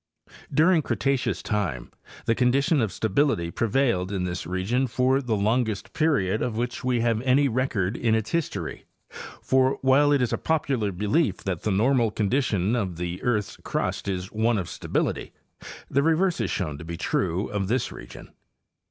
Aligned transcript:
During 0.51 0.81
Cretaceous 0.81 1.43
time 1.43 1.91
the 2.25 2.33
condition 2.33 2.81
of 2.81 2.91
stability 2.91 3.51
prevailed 3.51 4.11
in 4.11 4.23
this 4.23 4.47
region 4.47 4.87
for 4.87 5.21
the 5.21 5.35
longest 5.37 5.93
period 5.93 6.41
of 6.41 6.57
which 6.57 6.83
we 6.83 7.01
have 7.01 7.21
any 7.21 7.47
record 7.47 7.95
in 7.95 8.15
its 8.15 8.31
history; 8.31 8.85
for, 9.43 9.77
while 9.83 10.11
it 10.11 10.19
is 10.19 10.33
a 10.33 10.39
popular 10.39 10.91
belief 10.91 11.37
that 11.43 11.61
the 11.61 11.69
normal 11.71 12.09
condition 12.09 12.75
of 12.75 12.97
the 12.97 13.21
earth's 13.21 13.57
crust 13.57 14.07
is 14.07 14.31
one 14.31 14.57
of 14.57 14.69
stability, 14.69 15.33
the 15.87 16.01
re 16.01 16.15
verse 16.15 16.41
is. 16.41 16.49
shown 16.49 16.79
to 16.79 16.83
be 16.83 16.97
true 16.97 17.47
of 17.49 17.67
this 17.67 17.91
region. 17.91 18.29